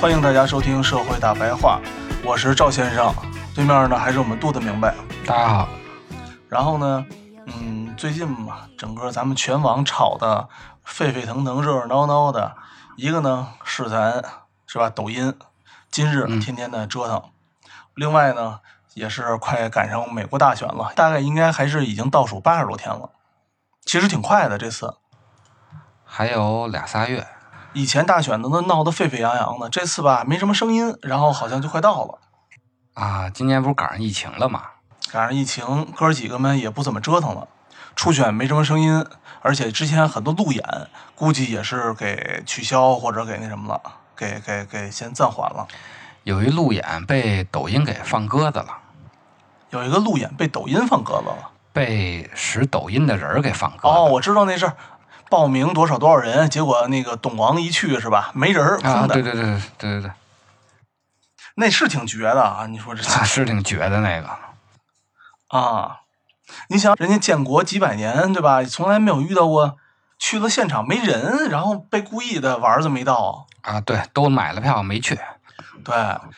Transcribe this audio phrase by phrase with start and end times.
[0.00, 1.80] 欢迎大家收听《社会大白话》，
[2.24, 3.12] 我是赵先生，
[3.52, 4.94] 对面呢还是我们杜的明白。
[5.26, 5.68] 大家好，
[6.48, 7.04] 然后呢，
[7.46, 10.48] 嗯，最近嘛，整个咱们全网吵的
[10.84, 12.54] 沸沸腾腾、热热闹闹的，
[12.94, 14.22] 一个呢是咱
[14.68, 15.36] 是吧抖音，
[15.90, 16.38] 今日嗯。
[16.38, 17.20] 天天的折腾，
[17.96, 18.60] 另外呢
[18.94, 23.10] 也是快赶上美国大选了，大概应该还是已经倒数八十多天了，
[23.84, 24.94] 其实挺快的这次。
[26.04, 27.26] 还有俩仨月，
[27.78, 32.18] 以前大选的都闹得沸沸扬扬的，这次吧没什么声音，然后好像就快到了。
[32.94, 34.62] 啊，今年不是赶上疫情了吗？
[35.12, 37.46] 赶上疫情，哥儿几个们也不怎么折腾了，
[37.94, 39.06] 初选没什么声音，
[39.42, 40.64] 而且之前很多路演
[41.14, 43.80] 估计也是给取消或者给那什么了，
[44.16, 45.68] 给给给先暂缓了。
[46.24, 48.76] 有一路演被抖音给放鸽子了，
[49.70, 51.50] 有一个路演被抖音放鸽子了。
[51.72, 53.94] 被使抖音的人儿给放鸽子。
[53.94, 54.76] 哦，我知道那事儿，
[55.30, 60.12] 报名多少多少人，结果那个董王一去是吧，没人儿啊，空的，对对对对对对
[61.56, 62.66] 那是挺绝的啊！
[62.68, 64.28] 你说这对，是挺绝的那个。
[65.48, 66.00] 啊，
[66.68, 69.76] 你想人家建国几百年对吧，从来没有遇到过
[70.18, 73.46] 去了现场没人，然后被故意的玩儿这么一道。
[73.62, 75.18] 啊，对，都买了票没去。
[75.84, 75.94] 对，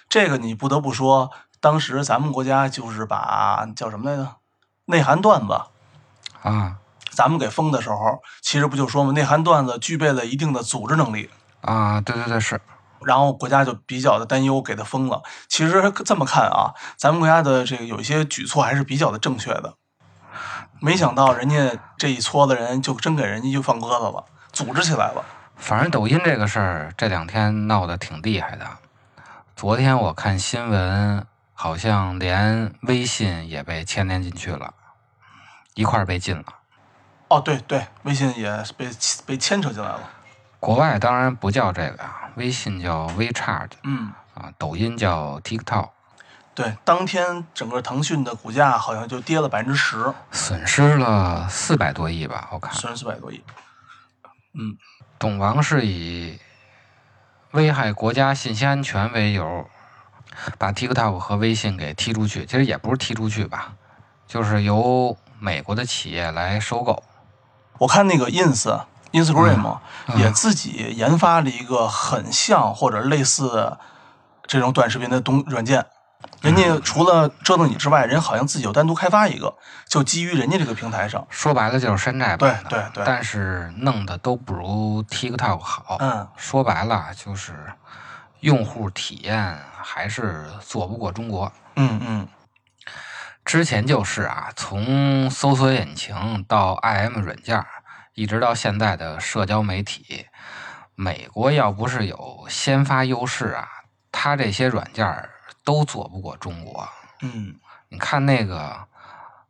[0.09, 1.31] 这个你不得不说，
[1.61, 4.37] 当时咱们国家就是把叫什么来着，
[4.87, 5.61] 内涵段子，
[6.43, 6.79] 啊
[7.21, 11.29] 咱们给封的时候，其实不就说嘛，内涵段子具备了一定的组织能力，
[11.61, 12.59] 啊，对对对是，
[13.05, 15.23] 然后国家就比较的担忧，给它封了。
[15.47, 19.75] 其实这么看啊，咱们国家的这个有一些举措还是比较的正确的。
[20.81, 25.23] 没想到人家这一撮子人就真给人家就放鸽子了，组织起来了。
[25.57, 28.67] 反正抖音这个事儿这两天闹得挺厉害的。
[29.55, 34.73] 昨天我看新闻，好像连微信也被牵连进去了，
[35.75, 36.45] 一块儿被禁了。
[37.31, 38.91] 哦，对对，微信也被
[39.25, 40.01] 被牵扯进来了。
[40.59, 45.91] 国外当然不叫这个啊，微信叫 WeChat 嗯，啊，抖音叫 TikTok，
[46.57, 52.75] 对，当天整个腾讯的股价好像就跌了百分之十，损失了四百多亿吧，我看。
[52.75, 53.43] 损失四百多亿。
[54.53, 54.77] 嗯
[55.17, 56.41] 董王是以
[57.53, 59.71] 危害国家信息安全为由，
[60.59, 62.45] 把 TikTok 和微信给踢出去。
[62.45, 63.73] 其实也不是踢出去吧，
[64.27, 67.03] 就是由美国的企业来收购。
[67.81, 68.69] 我看那个 ins
[69.13, 73.77] Instagram 嗯也自己研发了一个很像或者类似
[74.47, 75.85] 这种短视频的东软件。
[76.43, 79.55] 人家除了折腾你之外，人好像自己又单独开发一个，
[79.89, 81.27] 就基于人家这个平台上。
[81.31, 85.97] 说白了就是山寨版的，对对对但是弄得都不如 TikTok 好。
[85.99, 87.55] 嗯，说白了就是
[88.41, 91.51] 用户体验还是做不过中国。
[91.77, 92.29] 嗯嗯，
[93.51, 97.61] 之前就是啊，从搜索引擎到 IM 软件，
[98.15, 100.27] 一直到现在的社交媒体，
[100.95, 103.67] 美国要不是有先发优势啊，
[104.13, 105.31] 它这些软件儿
[105.65, 106.89] 都做不过中国。
[107.23, 107.57] 嗯，
[107.89, 108.87] 你看那个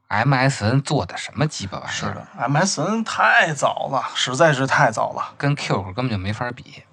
[0.09, 1.93] MSN 做的什么鸡巴玩意儿？
[1.93, 5.35] 是的，MSN 太早了，实在是太早了。
[5.37, 6.85] 跟 QQ 根本就没法比。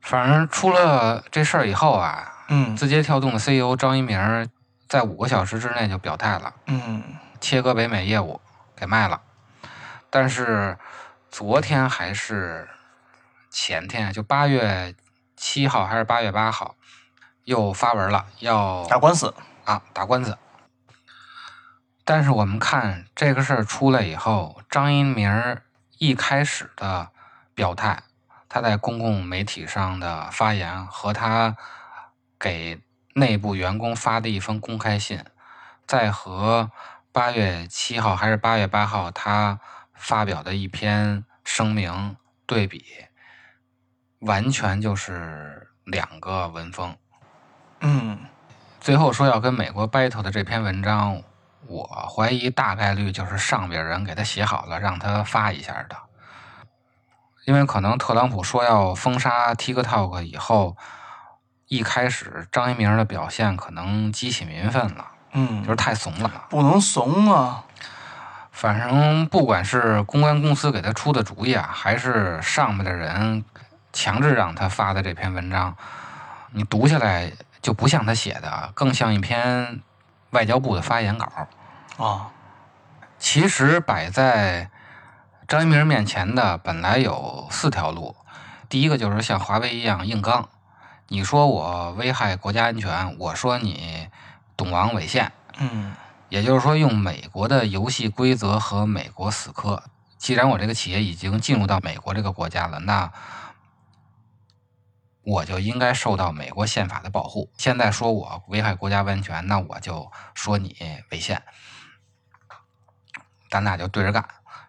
[0.00, 4.18] 反正出了这事儿以后啊，嗯字节跳动的 CEO 张一鸣
[4.94, 6.54] 在五个小时之内就表态了。
[6.66, 7.02] 嗯
[7.40, 8.40] 切割北美业务
[8.76, 9.20] 给卖了，
[10.08, 10.78] 但是
[11.32, 12.68] 昨天还是
[13.50, 14.94] 前天，就八月
[15.36, 16.76] 七号还是八月八号，
[17.42, 19.34] 又发文了，要打官司。
[19.64, 20.38] 啊打官司。
[22.04, 25.58] 但是我们看这个事儿出来以后，张一鸣
[25.98, 27.10] 一开始的
[27.52, 28.04] 表态，
[28.48, 31.56] 他在公共媒体上的发言和他
[32.38, 32.80] 给
[33.14, 35.24] 内部员工发的一封公开信，
[35.86, 36.70] 再和
[37.10, 39.58] 八月七号还是八月八号他
[39.94, 42.16] 发表的一篇声明
[42.46, 42.84] 对比，
[44.20, 46.96] 完全就是两个文风。
[47.80, 48.18] 嗯
[48.80, 51.22] 最后说要跟美国 battle 的这篇文章，
[51.66, 55.96] 我怀疑大概率就是上边人给他写好了，让他发一下的。
[57.46, 60.76] 因为可能特朗普说要封杀 TikTok 以后，
[61.74, 66.30] 一开始张一鸣的表现可能激起民愤了，嗯，就是太怂了。
[66.48, 67.64] 不能怂啊。
[68.52, 73.44] 反正不管是公关公司给他出的主意啊，还是上面的人
[73.92, 75.76] 强制让他发的这篇文章，
[76.52, 79.80] 你读下来就不像他写的，更像一篇
[80.30, 81.26] 外交部的发言稿。
[81.96, 82.30] 啊，
[83.18, 84.70] 其实摆在
[85.48, 88.14] 张一鸣面前的本来有四条路，
[88.68, 90.48] 第一个就是像华为一样硬刚，
[91.08, 94.08] 你说我危害国家安全，我说你
[94.56, 95.94] 懂王违宪，嗯
[96.28, 99.82] 也就是说用美国的游戏规则和美国死磕。
[100.18, 103.12] 既然我这个企业已经进入到美国这个国家了，那
[105.22, 107.50] 我就应该受到美国宪法的保护。
[107.56, 110.76] 现在说我危害国家安全，那我就说你
[111.10, 111.42] 违宪。
[113.50, 114.26] 咱俩就对着干，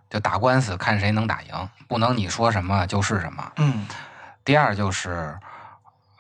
[0.10, 3.52] 就打官司，看谁能打赢，不能你说什么就是什么。
[3.56, 3.88] 嗯
[4.44, 5.40] 第二就是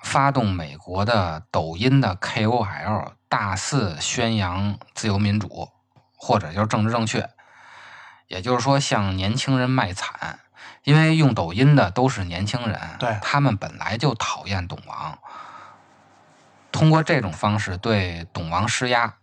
[0.06, 5.70] 发动美国的抖音的 KOL 大肆宣扬自由民主，
[6.16, 7.28] 或者就是政治正确，
[8.28, 10.40] 也就是说向年轻人卖惨，
[10.84, 15.18] 因为用抖音的都是年轻人，对他们本来就讨厌董王，
[16.72, 19.16] 通过这种方式对董王施压。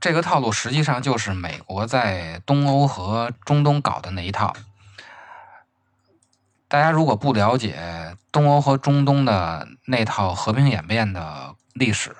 [0.00, 4.54] 这个套路实际上就是美国在东欧和中东搞的那一套。
[6.70, 12.14] 大家如果不了解东欧和中东的那套和平演变的历史，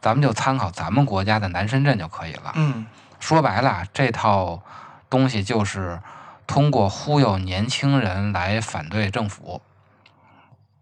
[0.00, 2.52] 咱们就参考咱们国家的南深圳就可以了。
[2.54, 2.86] 嗯
[3.18, 4.62] 说白了，这套
[5.10, 6.00] 东西就是
[6.46, 9.60] 通过忽悠年轻人来反对政府，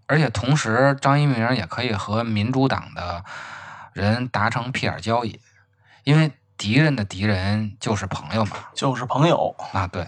[0.07, 3.25] 而且同时张一鸣也可以和民主党的
[3.95, 5.41] 人达成屁眼交易，
[6.05, 8.59] 因为敌人的敌人就是朋友嘛。
[8.75, 9.57] 就是朋友。
[9.73, 10.07] 啊，对，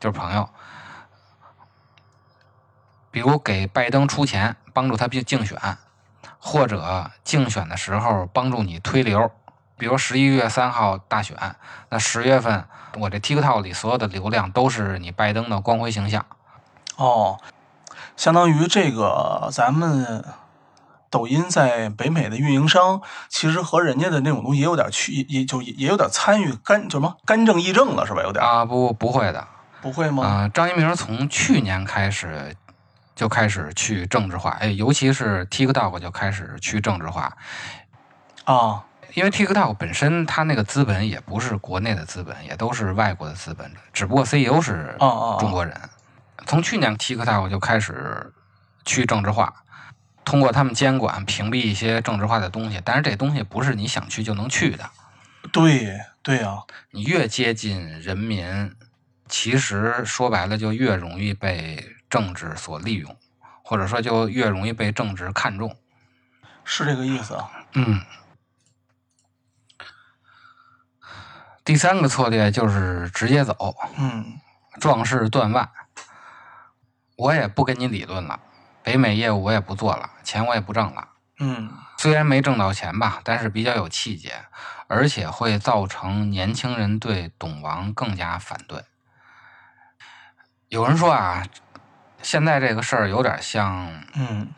[0.00, 0.48] 就是朋友。
[3.14, 5.56] 比如给拜登出钱帮助他竞竞选，
[6.40, 9.30] 或者竞选的时候帮助你推流。
[9.78, 11.36] 比如十一月三号大选，
[11.90, 12.64] 那十月份
[12.98, 16.26] 我这 TikTok 里所有的流量都是你拜登的光辉形象。
[16.96, 17.38] 哦，
[18.16, 20.24] 相当于这个咱们
[21.08, 28.22] 抖音在北美的运营商，其实和人家的那种东西也有点区，也也就也也有点参与干叫什么干政议政了，是吧？
[28.24, 29.46] 有点、啊，不不会的，
[29.80, 30.24] 不会吗？
[30.24, 32.56] 啊，张一鸣从去年开始
[33.14, 37.36] 就开始去政治化，哎，尤其是 TikTok 就开始去政治化，
[38.44, 38.84] 啊，
[39.14, 44.96] 因为 TikTok 本身它那个资本也不是国内的资本，也都是外国的资本，只不过 CEO 是
[45.38, 45.78] 中国人。
[46.46, 48.32] 从去年 TikTok 就开始
[48.84, 49.54] 去政治化，
[50.24, 54.90] 通过他们监管屏蔽一些政治化的东西，但是这东西不是你想去就能去的。
[55.52, 56.58] 对对啊，
[56.90, 58.74] 你越接近人民，
[59.28, 63.16] 其实说白了就越容易被政治所利用，
[63.64, 65.76] 或者说就越容易被政治看重。
[66.62, 67.50] 是这个意思啊。
[67.72, 68.00] 嗯，
[71.64, 74.38] 第三个策略就是直接走，嗯
[74.78, 75.68] 壮士断腕。
[77.16, 78.38] 我也不跟你理论了，
[78.84, 81.08] 北美业务我也不做了，钱我也不挣了。
[81.40, 81.68] 嗯
[81.98, 84.44] 虽然没挣到钱吧，但是比较有气节，
[84.86, 88.84] 而且会造成年轻人对董王更加反对。
[90.68, 91.44] 有人说啊，
[92.24, 94.48] 现在这个事儿有点像嗯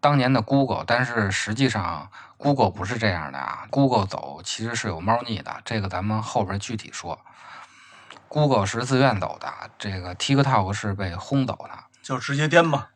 [0.00, 3.66] 当年的 Google，但是实际上 Google 不是这样的啊。
[3.70, 7.18] Google 走其实是有猫腻的，这个咱们后边具体说。
[8.28, 11.70] Google 是自愿走的，这个 TikTok 是被轰走的。
[12.02, 12.90] 就直接颠吧。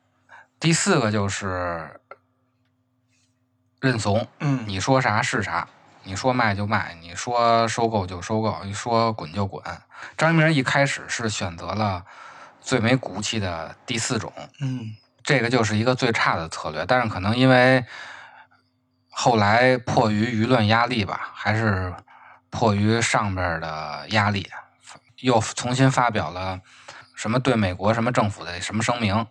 [0.60, 2.00] 第四个就是
[3.80, 5.66] 认怂，嗯你说啥是啥，
[6.02, 9.64] 你说卖就卖，你说收购就收购，你说滚就滚。
[10.16, 12.04] 张一鸣一开始是选择了
[12.64, 14.96] 最没骨气的第四种，嗯。
[15.22, 17.82] 这个就是一个最差的策略，但是可能因为
[19.08, 21.94] 后来迫于舆论压力吧，还是
[22.50, 24.46] 迫于上边的压力，
[25.20, 26.60] 又重新发表了
[27.14, 29.26] 什么对美国什么政府的什么声明，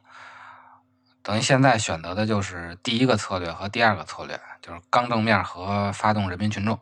[1.21, 6.79] 等于现在选择的就是第一个策略和第二个策略，就是刚正面和发动人民群众。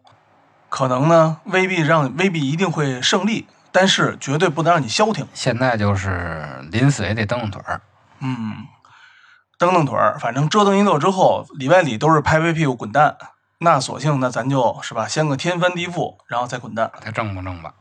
[0.70, 5.28] 可能呢未必让未必一定会胜利，但是绝对不能让你消停。
[5.34, 7.82] 现在就是临死也得蹬蹬腿儿。
[8.20, 8.68] 嗯，
[9.58, 13.18] 蹬蹬腿儿，反正折腾一乐之后，里外里都是拍拍屁股滚蛋。
[13.60, 16.92] 那索性那咱就是吧，先个天翻地覆，然后再滚蛋。
[17.00, 17.74] 再挣吧挣吧？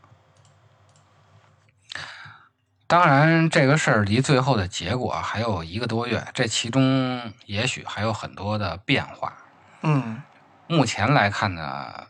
[2.87, 9.33] 当然，这个事儿离最后的结果还有一个多月，这其中也许还有很多的变化。
[9.81, 10.21] 嗯
[10.67, 12.07] 目前来看呢，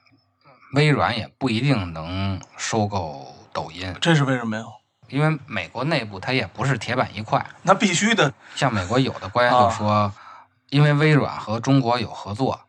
[0.74, 4.64] 微软也不一定能收购抖音，这是为什么呀？
[5.10, 7.46] 因为美国内部它也不是铁板一块。
[7.64, 8.34] 那必须的。
[8.56, 10.14] 像美国有的官员就说，
[10.70, 12.62] 因为微软和中国有合作，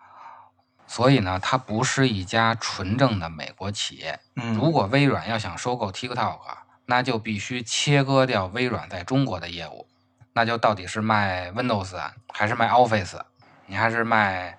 [0.88, 4.18] 所以呢，它不是一家纯正的美国企业。
[4.36, 6.38] 嗯，如果微软要想收购 TikTok，
[6.86, 9.86] 那就必须切割掉微软在中国的业务，
[10.32, 13.20] 那就到底是卖 Windows 啊还是卖 Office？
[13.66, 14.58] 你还是卖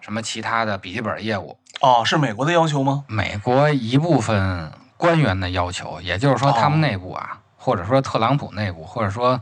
[0.00, 1.58] 什么其他的笔记本业务？
[1.80, 3.04] 哦，是美国的要求吗？
[3.08, 9.40] 美国一部分官员的要求，也就是说他们内部啊，或者说特朗普内部，或者说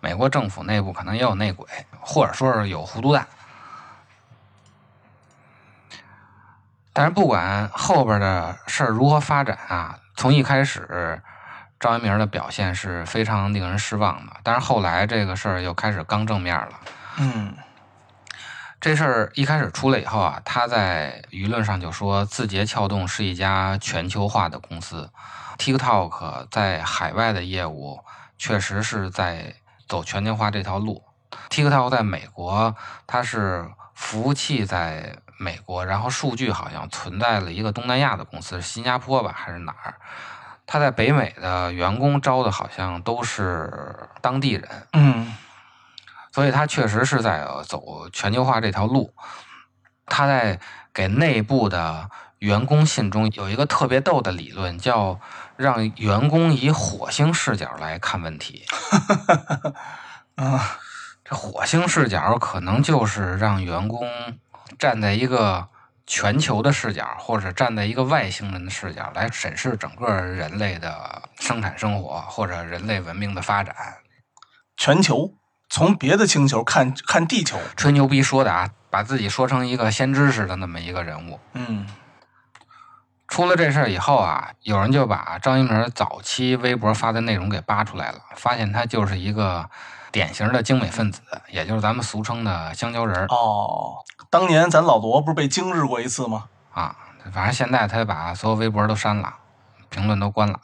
[0.00, 1.66] 美国政府内部可能也有内鬼，
[2.00, 3.26] 或者说是有糊涂蛋。
[6.92, 11.20] 但是不管后边的事儿如何发展啊，从一开始
[11.80, 16.80] 张一鸣的表现是非常令人失望的，但是后来这个事儿又开始刚正面了。
[17.18, 17.54] 嗯
[18.84, 25.10] 这事儿一开始出来以后啊，他在舆论上就说字节跳动是一家全球化的公司
[25.56, 27.98] ，TikTok 在海外的业务
[28.36, 29.54] 确实是在
[29.88, 31.02] 走全球化这条路。
[31.48, 32.76] TikTok 在美国，
[33.06, 39.94] 它是服务器在美国，然后数据好像存在了一个东南亚的公司，新加坡吧还是哪儿？
[40.66, 45.34] 他在北美的员工招的好像都是当地人，嗯
[46.34, 49.14] 所以他确实是在走全球化这条路。
[50.04, 50.58] 他在
[50.92, 52.10] 给内部的
[52.40, 55.20] 员工信中有一个特别逗的理论，叫
[55.56, 58.66] 让员工以火星视角来看问题。
[60.34, 60.78] 啊
[61.22, 64.10] 这火星视角可能就是让员工
[64.76, 65.68] 站在一个
[66.04, 73.74] 全球的视角，或者站在一个外星人的视角来审视整个人类的生产生活或者人类文明的发展。
[74.76, 75.32] 全球
[75.68, 77.58] 从别的星球看看地球。
[77.76, 81.40] 吹牛逼说的啊，把自己说成一个先知似的那么一个人物。
[81.52, 81.86] 嗯
[83.26, 89.68] 出了这事儿以后啊，有人就把张一鸣早期微博发的内容给扒出来了，发现他就是一个
[90.12, 93.96] 典型的精美分子，也就是咱们俗称的香蕉人儿哦，
[94.30, 96.44] 当年咱老罗不是被精日过一次吗？
[96.72, 96.94] 啊。
[97.32, 99.32] 反正现在他把所有微博都删了，
[99.88, 100.60] 评论都关了。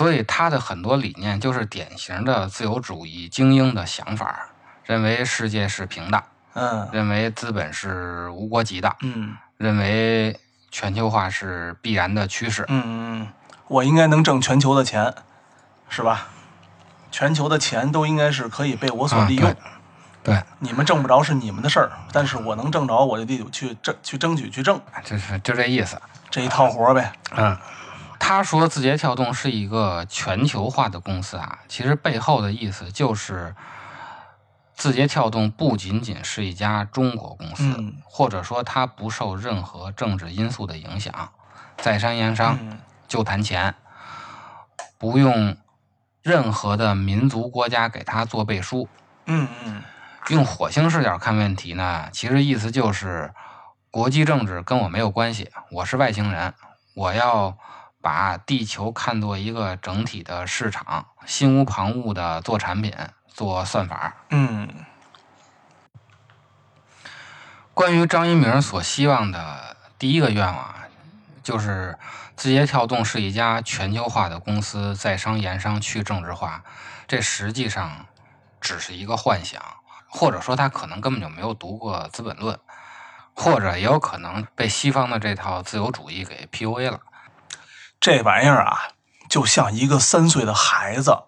[0.00, 4.46] 所以他的很多理念就是典型的自由主义精英的想法，
[4.86, 10.40] 认为世界是平的，嗯认为资本是无国籍的，嗯认为
[10.70, 12.64] 全球化是必然的趋势。
[12.68, 13.28] 嗯嗯，
[13.68, 15.12] 我应该能挣全球的钱，
[15.90, 16.28] 是吧？
[17.10, 19.54] 全球的钱都应该是可以被我所啊利用。
[20.22, 26.00] 对对，你们挣不着是你们的事儿，但是我能挣着，我就得去争去争取去挣就是就这意思。
[26.30, 27.12] 这一套活儿呗。
[27.36, 27.54] 嗯，
[28.20, 33.56] 他说字节跳动是一个全球化的公司啊，其实背后的意思就是，
[34.74, 37.96] 字节跳动不仅仅是一家中国公司，嗯。
[38.04, 41.32] 或者说它不受任何政治因素的影响，
[41.78, 42.78] 在商言商，嗯。
[43.08, 43.74] 就谈钱，
[44.96, 45.56] 不用
[46.22, 48.88] 任何的民族国家给他做背书。
[49.26, 49.82] 嗯嗯。
[50.28, 53.34] 用火星视角看问题呢，其实意思就是
[53.90, 56.54] 国际政治跟我没有关系，我是外星人，
[56.94, 57.58] 我要
[58.00, 62.94] 把地球看作一个整体的市场，心无旁骛的做产品、
[63.28, 64.16] 做算法。
[64.30, 64.68] 嗯
[67.72, 70.84] 关于张一鸣所希望的第一个愿望啊，
[71.42, 71.98] 就是
[72.36, 76.62] 字节跳动是一家全球化的公司，在商言商去政治化，
[77.06, 78.06] 这实际上
[78.60, 79.62] 只是一个幻想，
[80.08, 82.54] 或者说他可能根本就没有读过《资本论》，
[83.34, 87.00] 或者也有可能被西方的这套自由主义给 PUA 了。
[88.00, 88.92] 这玩意儿啊，
[89.28, 91.24] 就像一个三岁的孩子，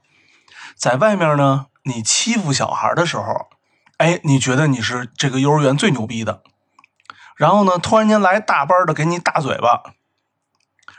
[0.74, 3.50] 在外面呢，你欺负小孩的时候，
[3.98, 6.42] 哎，你觉得你是这个幼儿园最牛逼的，
[7.36, 9.82] 然后呢，突然间来大班的给你大嘴巴，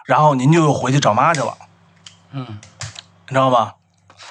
[0.06, 1.58] 然后您就又回去找妈去了，
[2.32, 2.60] 嗯
[3.28, 3.76] 你知道吧？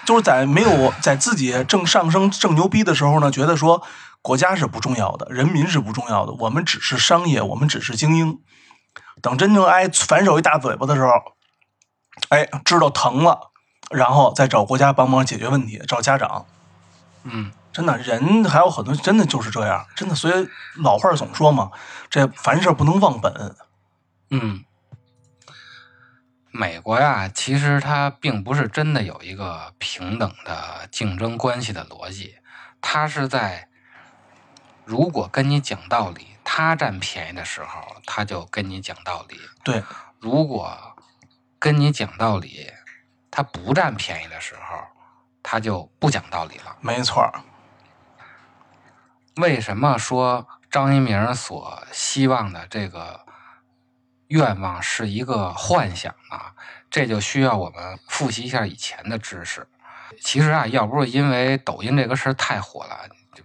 [0.05, 3.83] 就是在没有在自己正上升、正牛逼的时候呢，觉得说
[4.21, 8.41] 国家是不重要的，人民是不重要的，我们只是商业，我们只是精英。
[9.23, 11.11] 等真正挨反手一大嘴巴的时候，
[12.29, 13.53] 哎，知道疼了，
[13.91, 16.45] 然后再找国家帮忙解决问题，找家长。
[17.23, 20.15] 嗯，真的，人还有很多真的就是这样，真的。
[20.15, 20.49] 所以
[20.83, 21.71] 老话总说嘛，
[22.11, 23.55] 这凡事不能忘本。
[24.31, 24.65] 嗯，
[26.51, 32.35] 美国呀，其实它并不是真的有一个平等的竞争关系的逻辑，
[32.81, 33.69] 它是在
[34.85, 39.83] 如果跟你讲道理，他占便宜的时候，他就跟你讲道理；对，
[40.21, 40.95] 如果
[41.59, 42.71] 跟你讲道理，
[43.31, 44.77] 他不占便宜的时候，
[45.43, 46.77] 他就不讲道理了。
[46.83, 47.27] 没错，
[49.37, 53.25] 为什么说张一鸣所希望的这个
[54.27, 56.39] 愿望是一个幻想呢？
[56.91, 59.67] 这就需要我们复习一下以前的知识。
[60.21, 63.43] 其实啊，要不是因为抖音这个事儿太火了，就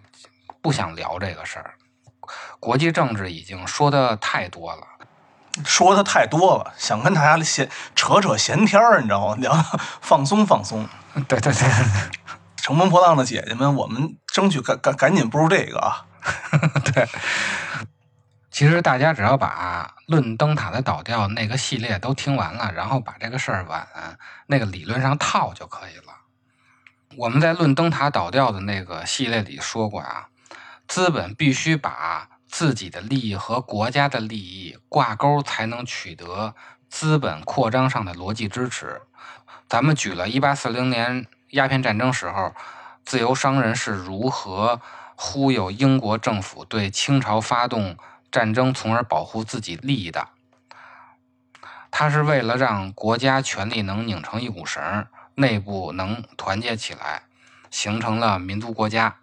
[0.61, 1.75] 不想聊这个事儿。
[2.59, 4.87] 国际政治已经说的太多了，
[5.65, 9.35] 说的太多了，想跟大家闲扯扯闲天儿，你知道吗？
[9.41, 9.53] 聊
[10.01, 10.87] 放松放松。
[11.27, 11.69] 对对对，
[12.57, 16.05] 乘风破浪的姐姐们，我们争取赶赶赶紧步入这个啊！
[16.93, 17.07] 对
[18.51, 23.87] 其实大家只要把《论灯塔的倒掉》那个系列都听完了，然后把这个事儿往
[24.47, 26.13] 那个理论上套就可以了。
[27.15, 30.27] 我们在《论灯塔倒掉》的那个系列里说过啊，
[30.87, 36.55] 资本必须把自己的利益和国家的利益挂钩，才能取得
[36.89, 39.01] 资本扩张上的逻辑支持。
[39.67, 42.55] 咱们举了1840年鸦片战争时候，
[43.03, 44.79] 自由商人是如何
[45.15, 47.97] 忽悠英国政府对清朝发动
[48.31, 50.29] 战争，从而保护自己利益的。
[51.91, 57.23] 他是为了让国家权力能拧成一股绳，内部能团结起来，
[57.69, 59.17] 形成了民族国家。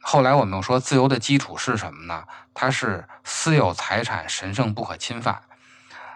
[0.00, 2.24] 后来我们又说，自由的基础是什么呢？
[2.54, 5.42] 它是私有财产神圣不可侵犯，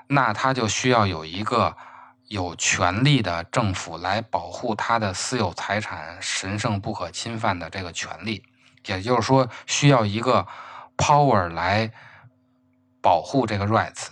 [0.09, 1.77] 那它就需要有一个
[2.29, 8.43] 有权利的政府来保护他的私有财产神圣不可侵犯的这个权利。
[8.87, 10.47] 也就是说，需要一个
[10.97, 11.91] power 来
[13.01, 14.09] 保护这个 rights。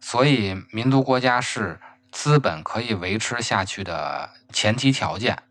[0.00, 1.78] 所以，民族国家是
[2.10, 5.42] 资本可以维持下去的前提条件。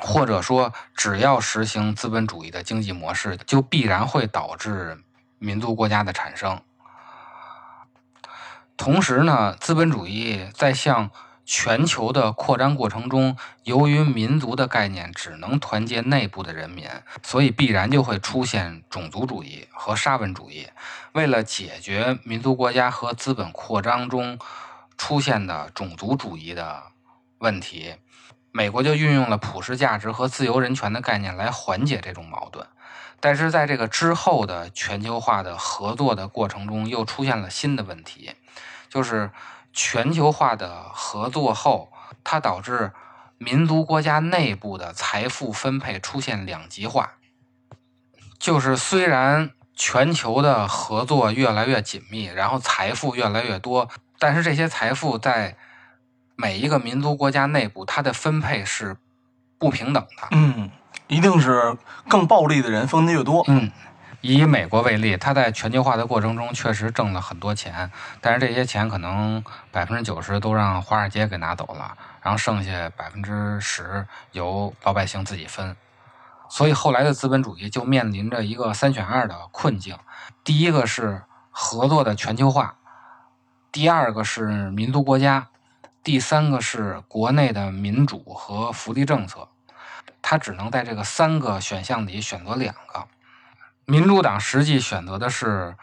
[0.00, 4.98] 或者说，只要实行资本主义的经济模式，就必然会导致
[5.38, 6.60] 民族国家的产生。
[8.76, 11.10] 同时呢，资本主义在向
[11.44, 16.88] 全球的扩张过程中，由于民族的概念只能团结内部的人民，
[17.22, 20.68] 所以必然就会出现种族主义和沙文主义。
[21.12, 24.38] 为了解决民族国家和资本扩张中
[24.96, 26.84] 出现的种族主义的
[27.38, 27.96] 问题，
[28.52, 32.66] 美国就运用了普世价值和自由人权的概念来缓解这种矛盾。
[33.20, 38.34] 但是在这个之后的全球化的合作的过程中，又出现了新的问题，
[38.88, 39.30] 就是
[39.72, 41.92] 全球化的合作后，
[42.24, 42.92] 它导致
[43.36, 47.14] 民族国家内部的财富分配出现两极化。
[48.38, 55.58] 就是虽然全球的合作越来越紧密，然后财富越来越多，但是这些财富在
[56.40, 58.96] 每一个民族国家内部，它的分配是
[59.58, 60.28] 不平等的。
[60.30, 60.70] 嗯，
[61.06, 61.76] 一定是
[62.08, 63.44] 更暴力的人分的越多。
[63.46, 63.70] 嗯，
[64.22, 75.76] 以美国为例，它在全球化的过程中确实挣了很多钱，但是这些钱可能百分之九十都让华尔街给拿走了，然后剩下百分之十由老百姓自己分。
[76.48, 79.98] 所以后来的资本主义就面临着一个三选二的困境：
[80.42, 82.76] 第一个是合作的全球化，
[83.70, 85.48] 第二个是民族国家，
[86.02, 89.48] 第三个是国内的民主和福利政策。
[90.22, 93.06] 他只能在这个三个选项里选择两个。
[93.86, 95.76] 民主党实际选择的是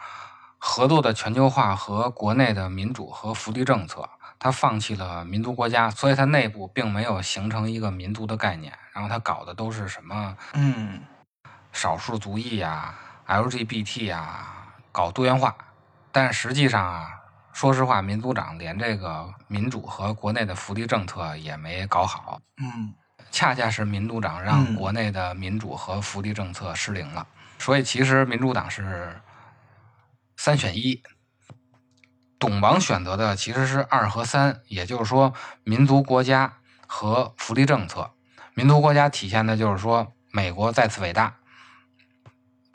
[0.58, 8.72] 合作的全球化和国内的民主和福利政策，他放弃了民族国家，所以它内部并没有形成一个民族的概念。
[8.92, 11.02] 然后他搞的都是什么嗯，
[11.72, 15.54] 少数族裔啊、LGBT 啊，搞多元化。
[16.10, 17.17] 但实际上啊，
[17.58, 22.40] 说实话，民族党连这个民主和国内的福利政策也没搞好。
[22.58, 22.94] 嗯，
[23.32, 27.26] 恰恰是民主党让嗯国内的民主和福利政策失灵了，
[27.58, 29.20] 所以其实民主党是
[30.36, 31.02] 三选一。
[32.38, 38.08] 董王选择的其实是二和三，也就是说民族国家和福利政策。
[38.54, 41.34] 民族国家体现的就是说美国再次伟大，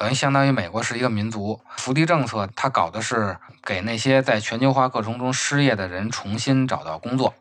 [0.04, 1.62] 等于相当于美国是一个民族。
[1.78, 7.34] 福利政策它搞的是给那些在全球化过程中失业的人重新找到工作，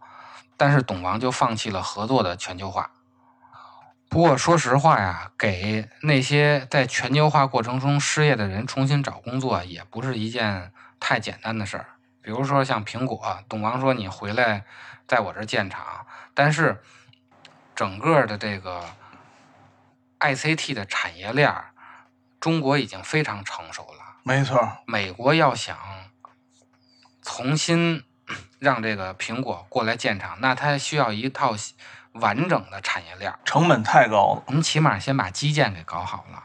[0.57, 2.92] 但是董王就放弃了合作的全球化。
[4.09, 10.70] 不过说实话呀，给那些在全球化过程中失业的人重新找工作，也不是一件
[11.01, 11.87] 太简单的事儿。
[12.20, 14.64] 比如说像苹果，董王说你回来
[15.09, 16.81] 在我这建厂，但是
[17.75, 18.85] 整个的这个
[20.20, 21.71] ICT 的产业链儿，
[22.42, 24.16] 中国已经非常成熟了。
[24.24, 24.78] 没错。
[24.85, 25.78] 美国要想
[27.22, 28.02] 重新
[28.59, 31.55] 让这个苹果过来建厂，那它需要一套
[32.14, 33.33] 完整的产业链。
[33.44, 34.42] 成本太高了。
[34.46, 36.42] 我们起码先把基建给搞好了。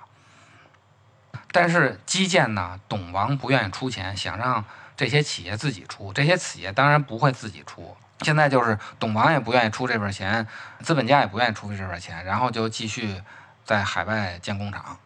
[1.52, 4.64] 但是基建呢，董王不愿意出钱，想让
[4.96, 6.14] 这些企业自己出。
[6.14, 7.98] 这些企业当然不会自己出。
[8.22, 10.46] 现在就是董王也不愿意出这份钱，
[10.82, 13.24] 资本家也不愿意出这份钱，然后就继续
[13.66, 15.00] 在海外建工厂。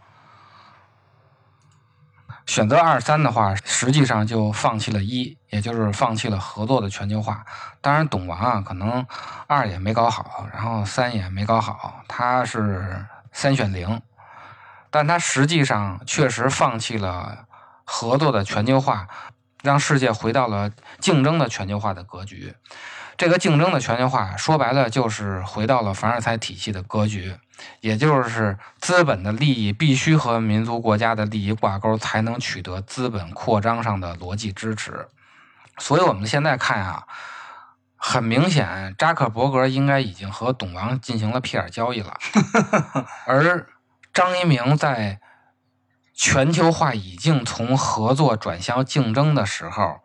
[2.46, 7.46] 选择二三的话，实际上就放弃了一，也就是放弃了合作的全球化。
[7.80, 9.06] 当然，董王啊，可能
[9.48, 14.02] 二也没搞好，然后三也没搞好，他是三选零，
[14.90, 17.46] 但他实际上确实放弃了
[17.86, 19.08] 合作的全球化，
[19.64, 22.56] 让世界回到了竞争的全球化的格局。
[23.18, 27.38] 这个竞争的全球化，说白了就是回到了凡尔赛体系的格局，
[27.80, 35.08] 也就是资本的利益必须和民族国家的利益挂钩，才能取得资本扩张上的逻辑支持。
[35.78, 37.04] 所以，我们现在看啊，
[37.96, 42.18] 很明显，扎克伯格应该已经和董王进行了屁眼交易了，
[43.26, 43.68] 而
[44.14, 45.20] 张一鸣在
[46.14, 50.02] 全球化已经从合作转向竞争的时候。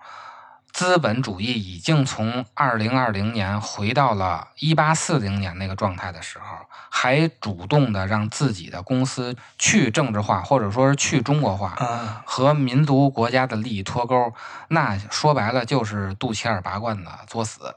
[0.76, 6.44] 资本主义已经从二零二零年回到了一八四零年那个状态的时候，
[6.90, 14.34] 还主动的让自己的公司去政治化，或者说是去中国化，嗯，和民族国家的利益脱钩，
[14.68, 17.76] 那说白了就是肚脐眼拔罐子作死。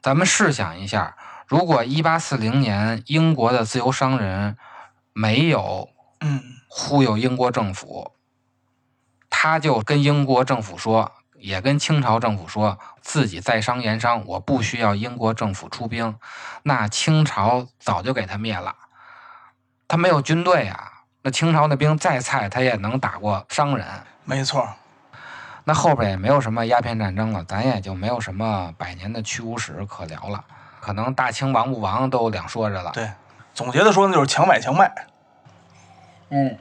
[0.00, 1.16] 咱们试想一下，
[1.48, 4.56] 如果一八四零年英国的自由商人
[5.12, 5.88] 没有
[6.20, 8.12] 嗯，忽悠英国政府，
[9.28, 11.10] 他就跟英国政府说，
[11.44, 16.16] 也跟清朝政府说自己在商言商，我不需要英国政府出兵，
[16.62, 18.74] 那清朝早就给他灭了。
[19.86, 23.86] 他没有军队啊，那清朝的兵再菜，他也能打过商人。
[24.24, 24.66] 没错。
[25.64, 30.42] 那后边也没有什么鸦片战争了，咱也就没有什么百年的屈辱史可聊了。
[30.80, 32.90] 可能大清亡不亡都两说着了。
[32.92, 33.10] 对，
[33.52, 34.90] 总结的说呢，就是强买强卖，
[36.30, 36.56] 嗯，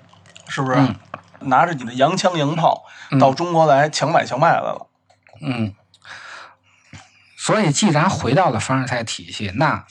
[0.49, 0.75] 是不是？
[0.77, 0.93] 嗯
[1.43, 4.89] 拿着你的洋枪洋炮嗯到中国来强买强卖来了。
[5.41, 5.75] 嗯，
[7.37, 9.85] 所以既然回到了凡尔赛体系，那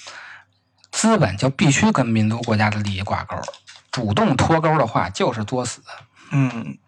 [0.90, 3.36] 资本就必须跟民族国家的利益挂钩，
[3.90, 5.82] 主动脱钩的话就是作死。
[6.30, 6.78] 嗯，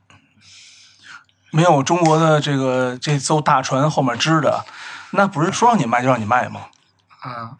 [1.50, 4.64] 没有中国的这个这艘大船后面支的，
[5.10, 6.66] 那不是说让你卖就让你卖吗？
[7.20, 7.56] 啊，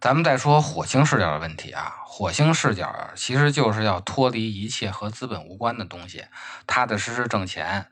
[0.00, 6.26] 咱们再说火星视角的问题啊，火星视角其实就是要脱离一切和资本无关的东西，
[6.66, 7.86] 踏踏实实挣钱，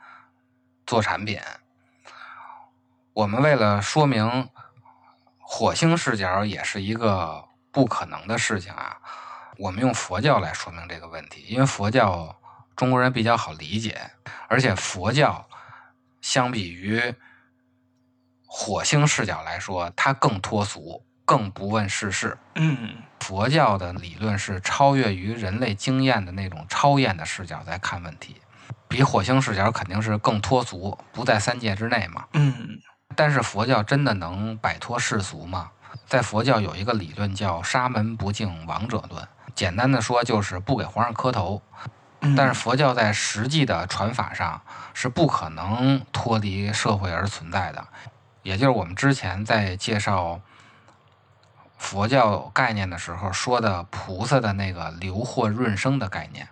[0.86, 1.40] 做产品。
[3.14, 4.50] 我们为了说明
[5.38, 8.98] 火星视角也是一个不可能的事情啊，
[9.56, 12.38] 我们用佛教来说明这个问题，因为佛教
[12.76, 14.10] 中国人比较好理解，
[14.46, 15.48] 而且佛教
[16.20, 17.14] 相比于
[18.46, 22.36] 火星视角来说，它更脱俗，更不问世事。
[23.20, 28.40] 佛教的理论是超越于人类经验的那种超验的视角在看问题，
[28.88, 32.24] 比火星视角肯定是更脱俗，不在三界之内嘛。
[32.32, 32.78] 嗯
[33.16, 35.70] 但是佛教真的能摆脱世俗吗？
[36.06, 41.60] 在佛教有一个理论叫“沙门不敬王者论”，简单的说就是不给皇上磕头。
[42.20, 44.60] 嗯，但是佛教在实际的传法上
[44.94, 47.84] 是不可能脱离社会而存在的，
[48.42, 50.40] 也就是我们之前在介绍
[51.78, 56.48] 佛教概念的时候说的菩萨的那个流祸润生的概念。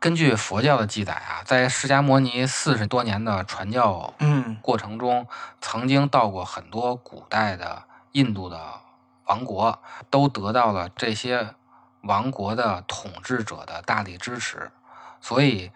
[0.00, 5.28] 根据佛教的记载啊，在释迦牟尼四十多年的传教嗯过程中，
[5.60, 8.80] 曾经到过很多古代的印度的
[9.26, 11.54] 王国，都得到了这些
[12.00, 14.70] 王国的统治者的大力支持。
[15.20, 15.70] 所以，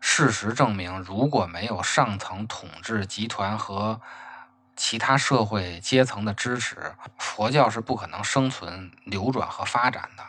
[0.00, 4.00] 事实证明，如果没有上层统治集团和
[4.80, 10.24] 其他社会阶层的支持，佛教是不可能生存、流转和发展的。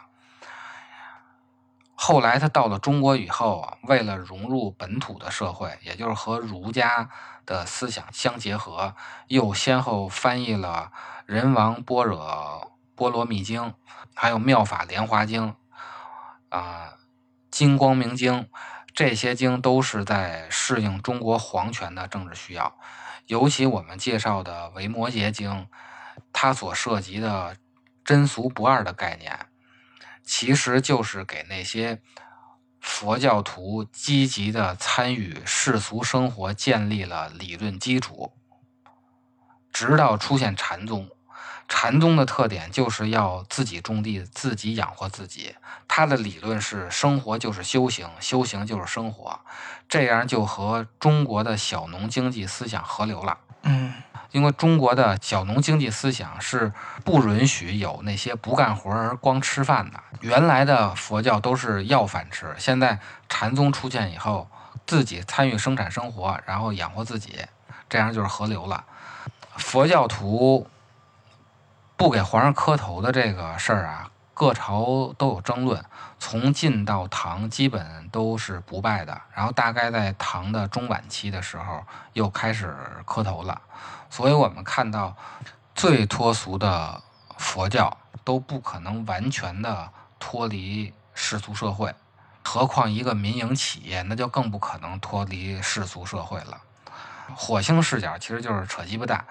[1.96, 7.10] 后来他到了中国以后，为了融入本土的社会，也就是和儒家
[7.46, 8.94] 的思想相结合，
[9.28, 10.92] 又先后翻译了
[11.26, 13.62] 《人王般若波罗蜜经》，
[14.14, 15.56] 还有《妙法莲华经》
[16.58, 16.96] 啊，
[17.50, 18.44] 《金光明经》，
[18.94, 22.76] 这些经都是在适应中国皇权的政治需要。
[23.32, 25.50] 尤其我们介绍的《维摩诘经》，
[26.34, 27.56] 它所涉及的
[28.04, 29.48] 真俗不二的概念。
[30.22, 32.02] 其实就是给那些
[32.82, 38.34] 佛教徒积极的参与世俗生活建立了理论基础，
[39.72, 41.10] 直到出现禅宗。
[41.70, 45.56] 禅宗的特点就是要自己种地，自己养活自己。
[45.88, 49.40] 他的理论是生活就是修行，修行就是生活，
[49.92, 53.38] 这样就和中国的小农经济思想合流了。
[53.64, 53.94] 嗯
[54.32, 56.72] 因为中国的小农经济思想是
[57.04, 60.00] 不允许有那些不干活而光吃饭的。
[60.22, 64.48] 原来的佛教都是要饭吃，现在禅宗出现以后，
[64.88, 67.40] 自己参与生产生活，然后养活自己，
[67.90, 68.86] 这样就是合流了。
[69.58, 70.66] 佛教徒
[71.98, 74.11] 不给皇上磕头的这个事儿啊，
[74.42, 75.86] 各朝都有争论。
[76.18, 79.22] 从晋到唐，基本都是不拜的。
[79.36, 82.76] 然后大概在唐的中晚期的时候，又开始
[83.06, 83.62] 磕头了。
[84.10, 85.16] 所以我们看到
[85.76, 87.00] 最脱俗的
[87.38, 91.94] 佛教都不可能完全的脱离世俗社会，
[92.44, 96.60] 何况一个民营企业，那就更不可能脱离世俗社会了。
[97.36, 99.24] 火星视角其实就是扯鸡巴蛋。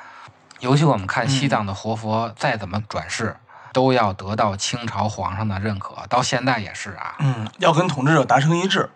[0.61, 3.37] 尤其我们看西藏的活佛，再怎么转世，
[3.73, 6.07] 都要得到清朝皇上的认可。
[6.09, 8.91] 到现在也是啊，嗯，要跟统治者达成一致，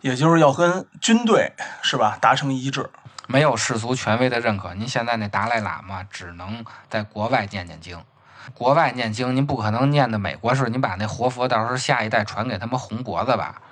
[0.00, 2.90] 也就是要跟军队是吧达成一致。
[3.28, 4.74] 没有世俗权威的认可。
[4.74, 8.04] 您现在那达赖喇嘛只能在国外念念经，
[8.52, 10.68] 国外念经，您不可能念的美国式。
[10.68, 13.62] 您把那活佛到时候下一代传给他们红脖子吧？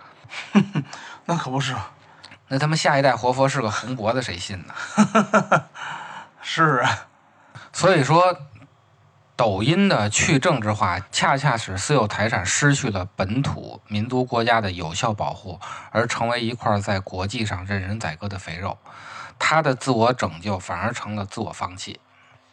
[1.26, 1.74] 那可不是，
[2.48, 4.74] 那他们下一代活佛是个红脖子，谁信呢？
[6.40, 7.06] 是啊，
[7.72, 8.34] 所以说，
[9.40, 15.58] 抖音的去政治化，恰恰使私有财产失去了本土民族国家的有效保护，
[15.92, 18.76] 而成为一块在国际上任人宰割的肥肉。
[19.38, 22.00] 它的自我拯救反而成了自我放弃。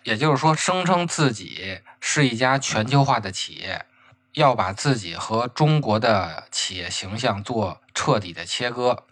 [0.03, 3.85] 也就是说，声称自己是一家全球化的企业，
[4.31, 9.03] 要把自己和中国的企业形象做彻底的切割，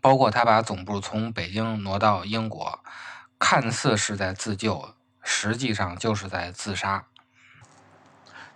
[0.00, 2.80] 包括他把总部从北京挪到英国，
[3.38, 4.93] 看似是在自救，
[5.24, 7.04] 实际上就是在自杀。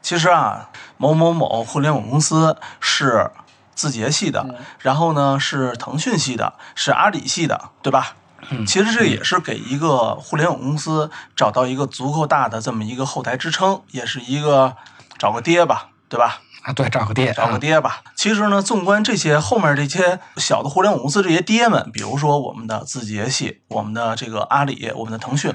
[0.00, 3.32] 其实啊，某某某互联网公司是
[3.74, 8.14] 字节系的，然后呢是腾讯系的，是阿里系的，对吧？
[8.50, 14.76] 嗯其实这也是给一个互联网公司找到一个足够大的这么一个后台支撑，也是一个
[15.18, 16.40] 找个爹吧，对吧？
[16.62, 18.02] 啊，对，找个爹，找个爹吧。
[18.14, 25.52] 其实呢，纵观这些后面这些小的互联网公司这些爹们，比如说我们的字节系、我们的这个阿里、我们的腾讯，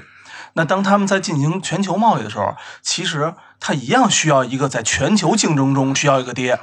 [0.53, 6.59] 那当他们在进行全球贸易的时候，其实他一样需要一个在全球竞争中需要一个爹，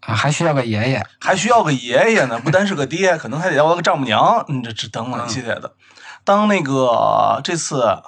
[0.00, 1.06] 啊，还需要个爷爷。
[1.20, 5.72] 还需要个爷爷呢，不单是个爹，可能还得要个丈母娘，你，这这等等一系列的。
[6.22, 8.02] 当那个这次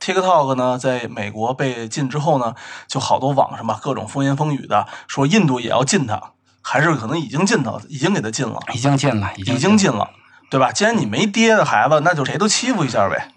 [0.00, 2.54] TikTok 呢，在美国被禁之后呢，
[2.88, 6.20] 就好多网上吧，各种风言风语的说印度也要禁它，
[6.62, 10.10] 还是可能已经禁它，已经给它禁了，已经禁了，已经禁了，
[10.50, 10.72] 对吧？
[10.72, 13.28] 既然你没爹的孩子，那就谁都欺负一下呗。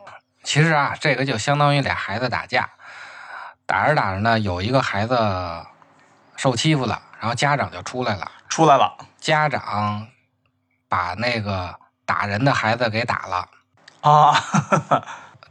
[0.45, 2.69] 其实啊，这个就相当于俩孩子打架，
[3.65, 5.17] 打着打着呢，有一个孩子
[6.37, 10.07] 受欺负了，然后家长就出来了，出来了家长
[10.87, 13.49] 把那个打人的孩子给打了。
[14.01, 14.35] 啊，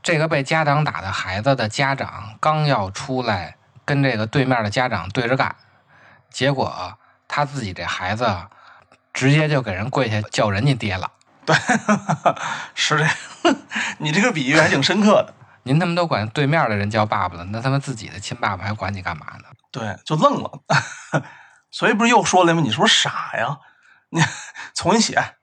[0.01, 5.57] 这个被家长打的孩子的家长刚要出来跟这个对面的家长对着干，
[6.31, 8.33] 结果他自己这孩子
[9.13, 11.11] 直接就给人跪下叫人家爹了。
[12.75, 13.15] 是这样。
[13.99, 15.35] 你这个比喻还挺深刻的。
[15.65, 19.45] 您他妈都管对面的人叫爸爸了，那他妈自己的亲爸爸还管你干嘛呢？
[19.71, 20.51] 对，就愣了。
[21.71, 22.61] 所以不是又说了吗？
[22.63, 23.59] 你是不是傻呀？
[24.11, 24.21] 你
[24.77, 25.37] 重新写。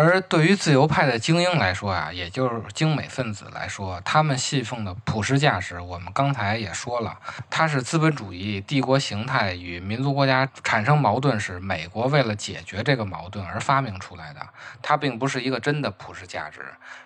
[0.00, 7.18] 而对于自由派的精英来说啊，也就是精美分子来说，他们信奉的普世价值，我们刚才也说了，
[7.50, 14.48] 它是资本主义帝国形态与民族国家产生矛盾时，美国为了解决这个矛盾而发明出来的，
[14.80, 16.60] 它并不是一个真的普世价值，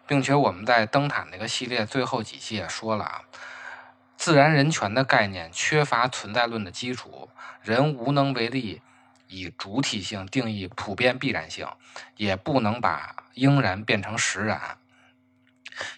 [0.07, 3.23] 并且我们在灯塔那个系列最后几期也说了啊，
[4.19, 7.31] 自然人权的概念缺乏存在论的基础，
[7.63, 8.83] 人无能为力。
[9.33, 11.67] 以主体性定义普遍必然性，
[12.17, 14.79] 也不能把应然变成实然。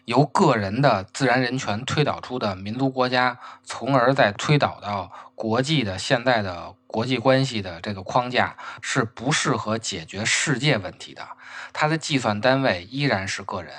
[0.04, 11.26] 由个人的自然人权推导出的民族国家，从而再推导到国际的现在的国际关系的这个框架，是不适合解决世界问题的。
[11.72, 13.74] 它的计算单位依然是个人，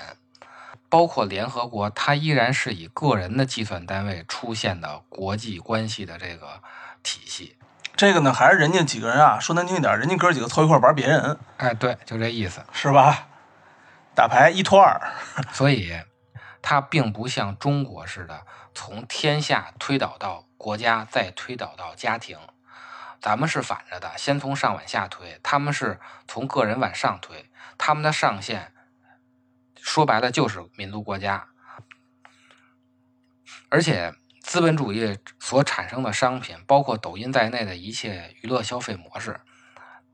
[0.90, 6.62] 包括联合国，它依然是以个人的计算单位出现的国际关系的这个
[7.02, 7.55] 体系。
[7.96, 12.62] 这个呢，还是人家几个人啊，说难听一点，人家哥几个凑一块玩别人，哎，对，就这意思。
[12.72, 13.26] 是吧？
[14.14, 15.00] 打牌一拖二，
[15.52, 15.98] 所以，
[16.60, 22.38] 它并不像中国似的从天下推导到国家，再推导到家庭。
[23.20, 27.50] 咱们是反着的，先从上往下推，他们是从个人往上推。
[27.78, 28.72] 他们的上限，
[29.80, 31.48] 说白了就是民族国家。
[33.68, 34.14] 而且，
[34.46, 39.40] 资本主义所产生的商品，包括抖音在内的一切娱乐消费模式，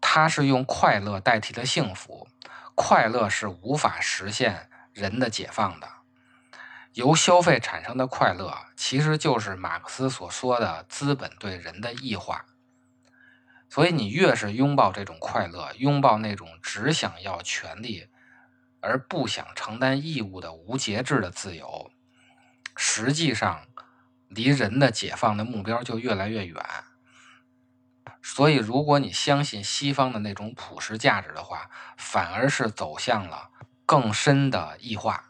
[0.00, 2.26] 它是用快乐代替了幸福。
[2.74, 5.86] 快乐是无法实现人的解放的，
[6.94, 12.46] 由消费产生的快乐，其实就是马克思所说的资本对人的异化。
[13.68, 18.08] 所以，你越是拥抱这种快乐，拥抱那种只想要权利
[18.80, 21.90] 而不想承担义务的无节制的自由，
[22.74, 23.66] 实际上
[24.34, 26.64] 离人的解放的目标就越来越远。
[28.22, 33.50] 所以，如果你相信西方的那种普世价值的话，反而是走向了
[33.84, 35.24] 更深的异化。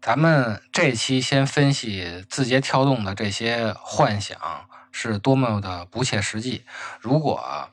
[0.00, 4.38] 咱们这期先分析字节跳动的这些幻想。
[4.96, 6.64] 是多么的不切实际！
[7.00, 7.68] 如果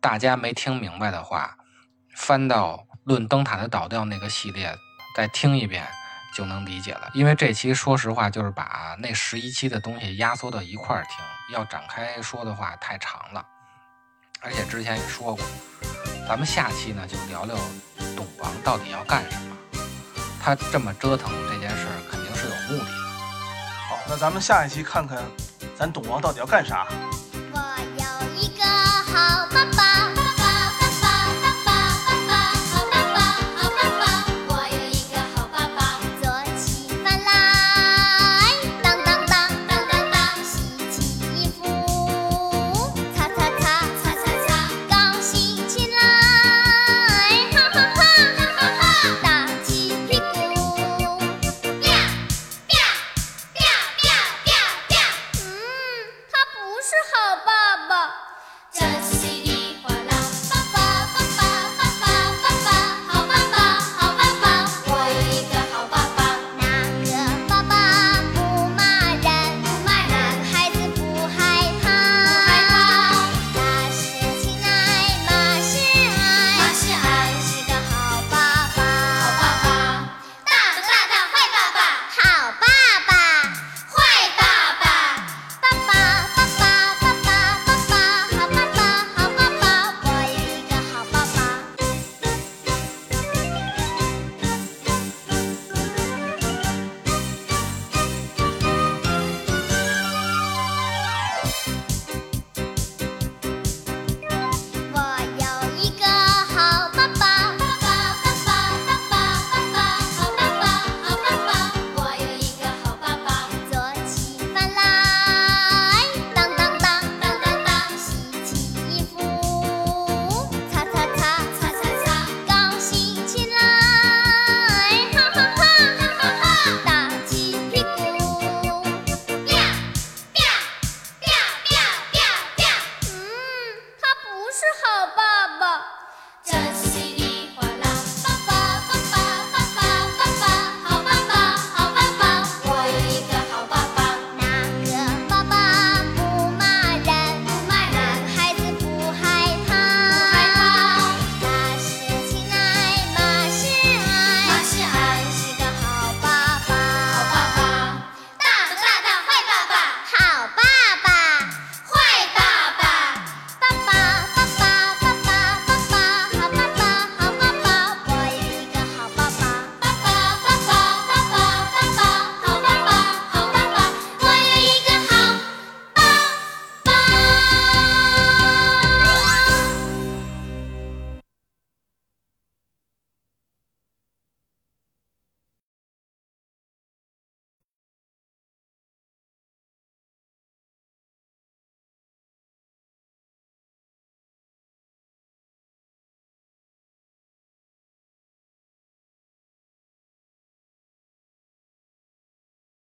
[0.00, 1.56] 大家没听明白的话，
[2.16, 4.76] 翻到《论灯塔的倒掉》那个系列，
[5.14, 5.88] 再听一遍
[6.34, 7.10] 就能理解了。
[7.14, 13.44] 因为这期说实话就是把那十一期的东西压缩到一块儿听，要展开说的话太长了。
[14.40, 15.44] 而且之前也说过，
[16.28, 17.56] 咱们下期呢就聊聊
[18.16, 19.56] 董王到底要干什么。
[20.42, 22.98] 他这么折腾这件事儿，肯定是有目的的。
[23.88, 25.22] 好，那咱们下一期看看。
[25.74, 26.86] 咱董王到底要干啥？